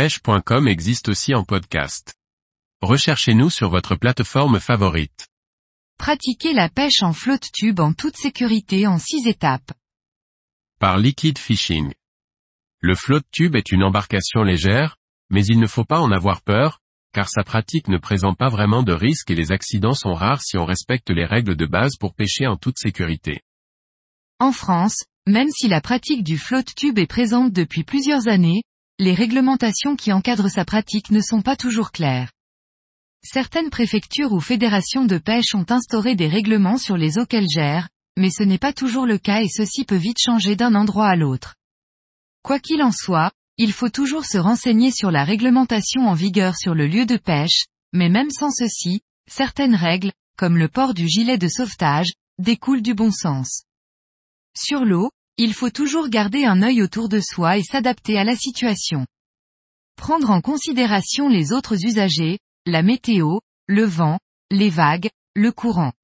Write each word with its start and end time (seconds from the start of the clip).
pêche.com 0.00 0.66
existe 0.66 1.10
aussi 1.10 1.34
en 1.34 1.44
podcast. 1.44 2.14
Recherchez-nous 2.80 3.50
sur 3.50 3.68
votre 3.68 3.96
plateforme 3.96 4.58
favorite. 4.58 5.28
Pratiquez 5.98 6.54
la 6.54 6.70
pêche 6.70 7.02
en 7.02 7.12
flotte 7.12 7.52
tube 7.52 7.80
en 7.80 7.92
toute 7.92 8.16
sécurité 8.16 8.86
en 8.86 8.98
6 8.98 9.28
étapes. 9.28 9.70
Par 10.78 10.96
Liquid 10.96 11.36
Fishing. 11.36 11.92
Le 12.80 12.94
flotte 12.94 13.26
tube 13.30 13.56
est 13.56 13.72
une 13.72 13.82
embarcation 13.82 14.42
légère, 14.42 14.96
mais 15.28 15.44
il 15.44 15.60
ne 15.60 15.66
faut 15.66 15.84
pas 15.84 16.00
en 16.00 16.12
avoir 16.12 16.40
peur, 16.40 16.80
car 17.12 17.28
sa 17.28 17.44
pratique 17.44 17.88
ne 17.88 17.98
présente 17.98 18.38
pas 18.38 18.48
vraiment 18.48 18.82
de 18.82 18.94
risques 18.94 19.30
et 19.30 19.34
les 19.34 19.52
accidents 19.52 19.92
sont 19.92 20.14
rares 20.14 20.40
si 20.40 20.56
on 20.56 20.64
respecte 20.64 21.10
les 21.10 21.26
règles 21.26 21.56
de 21.56 21.66
base 21.66 21.96
pour 22.00 22.14
pêcher 22.14 22.46
en 22.46 22.56
toute 22.56 22.78
sécurité. 22.78 23.42
En 24.38 24.52
France, 24.52 25.04
même 25.26 25.50
si 25.50 25.68
la 25.68 25.82
pratique 25.82 26.24
du 26.24 26.38
flotte 26.38 26.74
tube 26.74 26.98
est 26.98 27.06
présente 27.06 27.52
depuis 27.52 27.84
plusieurs 27.84 28.28
années, 28.28 28.62
les 29.00 29.14
réglementations 29.14 29.96
qui 29.96 30.12
encadrent 30.12 30.50
sa 30.50 30.66
pratique 30.66 31.10
ne 31.10 31.22
sont 31.22 31.40
pas 31.40 31.56
toujours 31.56 31.90
claires. 31.90 32.30
Certaines 33.22 33.70
préfectures 33.70 34.32
ou 34.32 34.40
fédérations 34.40 35.06
de 35.06 35.16
pêche 35.16 35.54
ont 35.54 35.64
instauré 35.70 36.16
des 36.16 36.28
règlements 36.28 36.76
sur 36.76 36.98
les 36.98 37.18
eaux 37.18 37.24
qu'elles 37.24 37.48
gèrent, 37.48 37.88
mais 38.18 38.28
ce 38.28 38.42
n'est 38.42 38.58
pas 38.58 38.74
toujours 38.74 39.06
le 39.06 39.16
cas 39.16 39.40
et 39.40 39.48
ceci 39.48 39.86
peut 39.86 39.96
vite 39.96 40.18
changer 40.22 40.54
d'un 40.54 40.74
endroit 40.74 41.08
à 41.08 41.16
l'autre. 41.16 41.54
Quoi 42.42 42.60
qu'il 42.60 42.82
en 42.82 42.92
soit, 42.92 43.32
il 43.56 43.72
faut 43.72 43.88
toujours 43.88 44.26
se 44.26 44.36
renseigner 44.36 44.90
sur 44.90 45.10
la 45.10 45.24
réglementation 45.24 46.06
en 46.06 46.14
vigueur 46.14 46.54
sur 46.58 46.74
le 46.74 46.86
lieu 46.86 47.06
de 47.06 47.16
pêche, 47.16 47.64
mais 47.94 48.10
même 48.10 48.30
sans 48.30 48.50
ceci, 48.50 49.00
certaines 49.26 49.74
règles, 49.74 50.12
comme 50.36 50.58
le 50.58 50.68
port 50.68 50.92
du 50.92 51.08
gilet 51.08 51.38
de 51.38 51.48
sauvetage, 51.48 52.12
découlent 52.38 52.82
du 52.82 52.92
bon 52.92 53.12
sens. 53.12 53.64
Sur 54.54 54.84
l'eau, 54.84 55.10
il 55.42 55.54
faut 55.54 55.70
toujours 55.70 56.10
garder 56.10 56.44
un 56.44 56.60
œil 56.60 56.82
autour 56.82 57.08
de 57.08 57.18
soi 57.18 57.56
et 57.56 57.62
s'adapter 57.62 58.18
à 58.18 58.24
la 58.24 58.36
situation. 58.36 59.06
Prendre 59.96 60.28
en 60.28 60.42
considération 60.42 61.30
les 61.30 61.52
autres 61.52 61.82
usagers, 61.86 62.38
la 62.66 62.82
météo, 62.82 63.38
le 63.66 63.84
vent, 63.84 64.18
les 64.50 64.68
vagues, 64.68 65.08
le 65.34 65.50
courant. 65.50 65.94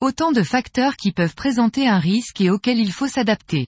Autant 0.00 0.30
de 0.30 0.44
facteurs 0.44 0.94
qui 0.94 1.10
peuvent 1.10 1.34
présenter 1.34 1.88
un 1.88 1.98
risque 1.98 2.40
et 2.40 2.48
auxquels 2.48 2.78
il 2.78 2.92
faut 2.92 3.08
s'adapter. 3.08 3.66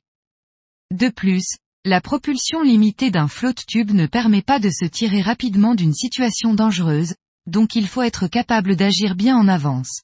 De 0.93 1.09
plus, 1.09 1.57
la 1.85 2.01
propulsion 2.01 2.63
limitée 2.63 3.11
d'un 3.11 3.27
flotte 3.27 3.67
tube 3.67 3.91
ne 3.91 4.07
permet 4.07 4.43
pas 4.43 4.61
de 4.61 4.71
se 4.71 4.85
tirer 4.85 5.21
rapidement 5.21 5.75
d'une 5.75 5.95
situation 5.95 6.55
dangereuse, 6.55 7.17
donc 7.47 7.75
il 7.75 7.89
faut 7.89 8.03
être 8.03 8.29
capable 8.29 8.77
d'agir 8.77 9.17
bien 9.17 9.37
en 9.37 9.49
avance. 9.49 10.03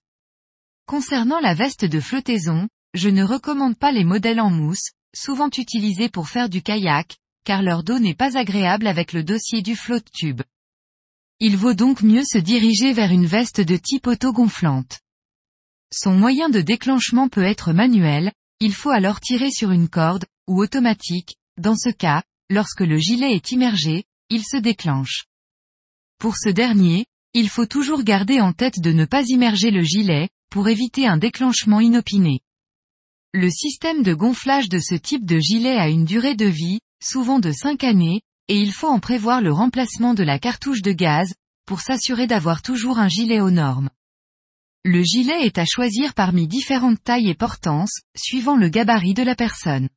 Concernant 0.87 1.39
la 1.39 1.55
veste 1.55 1.85
de 1.85 2.01
flottaison, 2.01 2.67
je 2.95 3.09
ne 3.09 3.25
recommande 3.25 3.77
pas 3.77 3.93
les 3.93 4.05
modèles 4.05 4.41
en 4.41 4.51
mousse, 4.51 4.91
souvent 5.15 5.51
utilisés 5.57 6.09
pour 6.09 6.29
faire 6.29 6.49
du 6.49 6.63
kayak, 6.63 7.17
car 7.45 7.63
leur 7.63 7.83
dos 7.83 7.99
n'est 7.99 8.15
pas 8.15 8.37
agréable 8.37 8.87
avec 8.87 9.13
le 9.13 9.25
dossier 9.25 9.63
du 9.63 9.77
flotte 9.77 10.11
tube. 10.13 10.43
Il 11.41 11.57
vaut 11.57 11.75
donc 11.75 12.03
mieux 12.03 12.25
se 12.25 12.39
diriger 12.39 12.93
vers 12.93 13.11
une 13.11 13.27
veste 13.27 13.61
de 13.61 13.77
type 13.77 14.07
auto-gonflante. 14.07 15.01
Son 15.93 16.13
moyen 16.13 16.49
de 16.49 16.61
déclenchement 16.61 17.29
peut 17.29 17.43
être 17.43 17.73
manuel, 17.73 18.33
il 18.61 18.75
faut 18.75 18.91
alors 18.91 19.21
tirer 19.21 19.51
sur 19.51 19.73
une 19.73 19.89
corde, 19.89 20.25
ou 20.47 20.63
automatique, 20.63 21.37
dans 21.59 21.77
ce 21.77 21.91
cas, 21.91 22.23
lorsque 22.49 22.81
le 22.81 22.97
gilet 22.97 23.35
est 23.35 23.53
immergé, 23.53 24.05
il 24.31 24.45
se 24.45 24.57
déclenche. 24.57 25.27
Pour 26.19 26.37
ce 26.37 26.49
dernier, 26.49 27.07
il 27.35 27.49
faut 27.49 27.67
toujours 27.67 28.05
garder 28.05 28.41
en 28.41 28.53
tête 28.53 28.81
de 28.81 28.93
ne 28.93 29.05
pas 29.05 29.25
immerger 29.27 29.71
le 29.71 29.83
gilet, 29.83 30.29
pour 30.51 30.69
éviter 30.69 31.07
un 31.07 31.17
déclenchement 31.17 31.81
inopiné. 31.81 32.41
Le 33.35 33.49
système 33.49 34.03
de 34.03 34.13
gonflage 34.13 34.69
de 34.69 34.79
ce 34.79 34.95
type 34.95 35.25
de 35.25 35.39
gilet 35.39 35.79
a 35.79 35.89
une 35.89 36.05
durée 36.05 36.35
de 36.35 36.45
vie, 36.45 36.81
souvent 37.03 37.39
de 37.39 37.51
5 37.51 37.83
années, 37.83 38.21
et 38.49 38.59
il 38.59 38.73
faut 38.73 38.89
en 38.89 39.01
prévoir 39.01 39.41
le 39.41 39.51
remplacement 39.51 40.13
de 40.13 40.23
la 40.23 40.39
cartouche 40.39 40.83
de 40.83 40.93
gaz, 40.93 41.33
pour 41.65 41.81
s'assurer 41.81 42.27
d'avoir 42.27 42.61
toujours 42.61 42.99
un 42.99 43.09
gilet 43.09 43.41
aux 43.41 43.51
normes. 43.51 43.89
Le 44.85 45.03
gilet 45.03 45.47
est 45.47 45.57
à 45.57 45.65
choisir 45.65 46.13
parmi 46.13 46.47
différentes 46.47 47.03
tailles 47.03 47.31
et 47.31 47.35
portances, 47.35 48.01
suivant 48.15 48.57
le 48.57 48.69
gabarit 48.69 49.15
de 49.15 49.23
la 49.23 49.35
personne. 49.35 49.89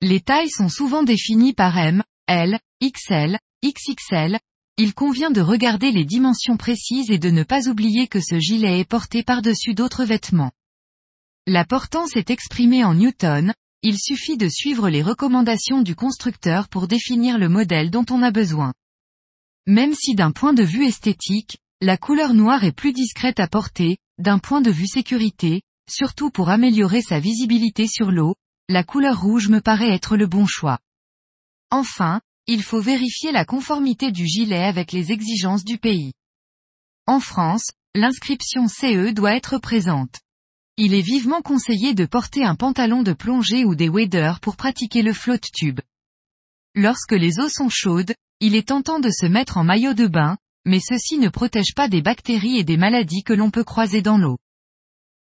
Les 0.00 0.20
tailles 0.20 0.50
sont 0.50 0.68
souvent 0.68 1.04
définies 1.04 1.52
par 1.52 1.78
M, 1.78 2.02
L, 2.26 2.58
XL, 2.82 3.38
XXL, 3.64 4.40
il 4.76 4.94
convient 4.94 5.30
de 5.30 5.40
regarder 5.40 5.92
les 5.92 6.06
dimensions 6.06 6.56
précises 6.56 7.10
et 7.10 7.18
de 7.18 7.30
ne 7.30 7.44
pas 7.44 7.68
oublier 7.68 8.08
que 8.08 8.20
ce 8.20 8.40
gilet 8.40 8.80
est 8.80 8.88
porté 8.88 9.22
par-dessus 9.22 9.74
d'autres 9.74 10.04
vêtements. 10.04 10.50
La 11.52 11.64
portance 11.64 12.14
est 12.14 12.30
exprimée 12.30 12.84
en 12.84 12.94
newton, 12.94 13.52
il 13.82 13.98
suffit 13.98 14.36
de 14.36 14.48
suivre 14.48 14.88
les 14.88 15.02
recommandations 15.02 15.82
du 15.82 15.96
constructeur 15.96 16.68
pour 16.68 16.86
définir 16.86 17.38
le 17.38 17.48
modèle 17.48 17.90
dont 17.90 18.04
on 18.08 18.22
a 18.22 18.30
besoin. 18.30 18.72
Même 19.66 19.92
si 19.92 20.14
d'un 20.14 20.30
point 20.30 20.52
de 20.52 20.62
vue 20.62 20.86
esthétique, 20.86 21.58
la 21.80 21.96
couleur 21.96 22.34
noire 22.34 22.62
est 22.62 22.70
plus 22.70 22.92
discrète 22.92 23.40
à 23.40 23.48
porter, 23.48 23.98
d'un 24.18 24.38
point 24.38 24.60
de 24.60 24.70
vue 24.70 24.86
sécurité, 24.86 25.62
surtout 25.90 26.30
pour 26.30 26.50
améliorer 26.50 27.02
sa 27.02 27.18
visibilité 27.18 27.88
sur 27.88 28.12
l'eau, 28.12 28.36
la 28.68 28.84
couleur 28.84 29.20
rouge 29.20 29.48
me 29.48 29.60
paraît 29.60 29.92
être 29.92 30.16
le 30.16 30.28
bon 30.28 30.46
choix. 30.46 30.78
Enfin, 31.72 32.20
il 32.46 32.62
faut 32.62 32.80
vérifier 32.80 33.32
la 33.32 33.44
conformité 33.44 34.12
du 34.12 34.24
gilet 34.24 34.62
avec 34.62 34.92
les 34.92 35.10
exigences 35.10 35.64
du 35.64 35.78
pays. 35.78 36.12
En 37.08 37.18
France, 37.18 37.72
l'inscription 37.96 38.68
CE 38.68 39.10
doit 39.10 39.34
être 39.34 39.58
présente. 39.58 40.20
Il 40.82 40.94
est 40.94 41.02
vivement 41.02 41.42
conseillé 41.42 41.92
de 41.92 42.06
porter 42.06 42.42
un 42.42 42.54
pantalon 42.54 43.02
de 43.02 43.12
plongée 43.12 43.66
ou 43.66 43.74
des 43.74 43.90
waders 43.90 44.40
pour 44.40 44.56
pratiquer 44.56 45.02
le 45.02 45.12
flotte 45.12 45.52
tube. 45.52 45.80
Lorsque 46.74 47.12
les 47.12 47.38
eaux 47.38 47.50
sont 47.50 47.68
chaudes, 47.68 48.14
il 48.40 48.54
est 48.54 48.68
tentant 48.68 48.98
de 48.98 49.10
se 49.10 49.26
mettre 49.26 49.58
en 49.58 49.62
maillot 49.62 49.92
de 49.92 50.06
bain, 50.06 50.38
mais 50.64 50.80
ceci 50.80 51.18
ne 51.18 51.28
protège 51.28 51.74
pas 51.76 51.88
des 51.88 52.00
bactéries 52.00 52.56
et 52.56 52.64
des 52.64 52.78
maladies 52.78 53.24
que 53.24 53.34
l'on 53.34 53.50
peut 53.50 53.62
croiser 53.62 54.00
dans 54.00 54.16
l'eau. 54.16 54.38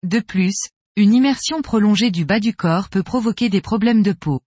De 0.04 0.20
plus, 0.20 0.68
une 0.94 1.14
immersion 1.14 1.62
prolongée 1.62 2.12
du 2.12 2.24
bas 2.24 2.38
du 2.38 2.54
corps 2.54 2.88
peut 2.88 3.02
provoquer 3.02 3.48
des 3.48 3.60
problèmes 3.60 4.04
de 4.04 4.12
peau. 4.12 4.42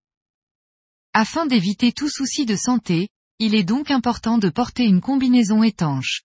Afin 1.12 1.46
d'éviter 1.46 1.92
tout 1.92 2.08
souci 2.08 2.46
de 2.46 2.56
santé, 2.56 3.10
il 3.40 3.56
est 3.56 3.66
donc 3.66 3.92
important 3.92 4.38
de 4.38 4.48
porter 4.48 4.86
une 4.86 5.02
combinaison 5.02 5.64
étanche. 5.64 6.22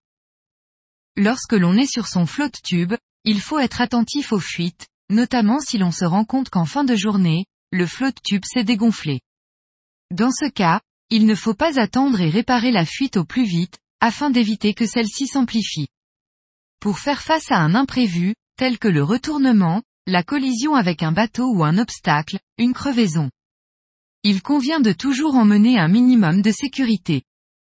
Lorsque 1.16 1.54
l'on 1.54 1.76
est 1.76 1.92
sur 1.92 2.06
son 2.06 2.26
flotte 2.26 2.62
tube, 2.62 2.94
il 3.28 3.42
faut 3.42 3.58
être 3.58 3.82
attentif 3.82 4.32
aux 4.32 4.40
fuites, 4.40 4.86
notamment 5.10 5.60
si 5.60 5.76
l'on 5.76 5.90
se 5.90 6.06
rend 6.06 6.24
compte 6.24 6.48
qu'en 6.48 6.64
fin 6.64 6.82
de 6.82 6.96
journée, 6.96 7.44
le 7.70 7.84
flotte 7.84 8.22
tube 8.24 8.44
s'est 8.46 8.64
dégonflé. 8.64 9.20
Dans 10.10 10.30
ce 10.30 10.48
cas, 10.48 10.80
il 11.10 11.26
ne 11.26 11.34
faut 11.34 11.52
pas 11.52 11.78
attendre 11.78 12.22
et 12.22 12.30
réparer 12.30 12.70
la 12.70 12.86
fuite 12.86 13.18
au 13.18 13.26
plus 13.26 13.44
vite, 13.44 13.76
afin 14.00 14.30
d'éviter 14.30 14.72
que 14.72 14.86
celle-ci 14.86 15.26
s'amplifie. 15.26 15.88
Pour 16.80 17.00
faire 17.00 17.20
face 17.20 17.52
à 17.52 17.58
un 17.58 17.74
imprévu, 17.74 18.34
tel 18.56 18.78
que 18.78 18.88
le 18.88 19.04
retournement, 19.04 19.82
la 20.06 20.22
collision 20.22 20.74
avec 20.74 21.02
un 21.02 21.12
bateau 21.12 21.52
ou 21.52 21.64
un 21.64 21.76
obstacle, 21.76 22.38
une 22.56 22.72
crevaison. 22.72 23.28
Il 24.22 24.40
convient 24.40 24.80
de 24.80 24.92
toujours 24.92 25.34
emmener 25.34 25.78
un 25.78 25.88
minimum 25.88 26.40
de 26.40 26.50
sécurité. 26.50 27.24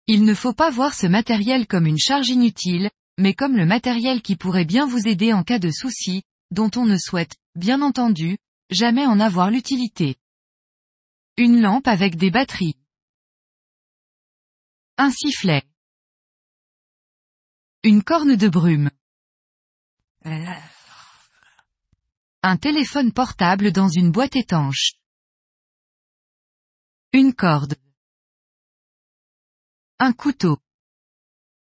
Il 0.07 0.23
ne 0.23 0.35
faut 0.35 0.55
pas 0.55 0.71
voir 0.71 0.95
ce 0.95 1.09
matériel 1.09 1.67
comme 1.67 1.87
une 1.87 1.99
charge 1.99 2.29
inutile, 2.29 2.91
mais 3.19 3.35
comme 3.35 3.57
le 3.57 3.67
matériel 3.67 4.23
qui 4.23 4.37
pourrait 4.37 4.65
bien 4.65 4.87
vous 4.87 5.09
aider 5.09 5.33
en 5.33 5.43
cas 5.43 5.59
de 5.59 5.71
souci, 5.73 6.23
dont 6.53 6.71
on 6.77 6.87
ne 6.87 6.97
souhaite, 6.97 7.37
bien 7.57 7.83
entendu, 7.83 8.39
jamais 8.71 9.07
en 9.07 9.19
avoir 9.19 9.51
l'utilité. 9.51 10.17
Une 11.37 11.61
lampe 11.61 11.89
avec 11.89 12.17
des 12.17 12.31
batteries. 12.31 12.79
Un 14.97 15.11
sifflet. 15.11 15.65
Une 17.83 18.03
corne 18.03 18.37
de 18.37 18.49
brume. 18.49 18.91
Un 22.43 22.57
téléphone 22.57 23.13
portable 23.13 23.73
dans 23.73 23.89
une 23.89 24.13
boîte 24.13 24.37
étanche. 24.37 24.93
Une 27.13 27.35
corde. 27.35 27.75
Un 29.99 30.13
couteau. 30.13 30.59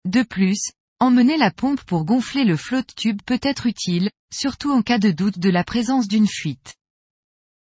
De 0.05 0.23
plus, 0.23 0.73
emmener 1.03 1.37
la 1.37 1.51
pompe 1.51 1.83
pour 1.83 2.05
gonfler 2.05 2.45
le 2.45 2.57
flotte 2.57 2.95
tube 2.95 3.21
peut 3.27 3.41
être 3.43 3.67
utile, 3.67 4.09
surtout 4.33 4.71
en 4.71 4.83
cas 4.83 4.99
de 4.99 5.11
doute 5.11 5.41
de 5.41 5.51
la 5.51 5.65
présence 5.65 6.07
d'une 6.07 6.29
fuite. 6.29 6.77